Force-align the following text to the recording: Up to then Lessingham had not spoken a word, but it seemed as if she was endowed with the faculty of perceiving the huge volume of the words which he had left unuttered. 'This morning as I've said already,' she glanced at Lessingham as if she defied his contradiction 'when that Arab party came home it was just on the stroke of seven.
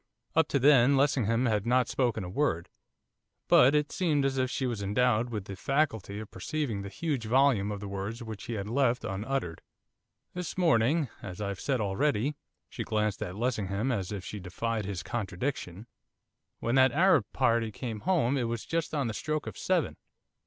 Up 0.35 0.47
to 0.47 0.57
then 0.57 0.97
Lessingham 0.97 1.45
had 1.45 1.67
not 1.67 1.87
spoken 1.87 2.23
a 2.23 2.27
word, 2.27 2.69
but 3.47 3.75
it 3.75 3.91
seemed 3.91 4.25
as 4.25 4.39
if 4.39 4.49
she 4.49 4.65
was 4.65 4.81
endowed 4.81 5.29
with 5.29 5.45
the 5.45 5.55
faculty 5.55 6.19
of 6.19 6.31
perceiving 6.31 6.81
the 6.81 6.89
huge 6.89 7.25
volume 7.25 7.71
of 7.71 7.79
the 7.81 7.87
words 7.87 8.23
which 8.23 8.45
he 8.45 8.53
had 8.53 8.67
left 8.67 9.03
unuttered. 9.05 9.61
'This 10.33 10.57
morning 10.57 11.07
as 11.21 11.39
I've 11.39 11.59
said 11.59 11.79
already,' 11.79 12.35
she 12.71 12.83
glanced 12.83 13.21
at 13.21 13.35
Lessingham 13.35 13.91
as 13.91 14.11
if 14.11 14.25
she 14.25 14.39
defied 14.39 14.85
his 14.85 15.03
contradiction 15.03 15.85
'when 16.57 16.73
that 16.73 16.91
Arab 16.91 17.25
party 17.31 17.71
came 17.71 17.99
home 17.99 18.37
it 18.39 18.45
was 18.45 18.65
just 18.65 18.95
on 18.95 19.05
the 19.05 19.13
stroke 19.13 19.45
of 19.45 19.55
seven. 19.55 19.97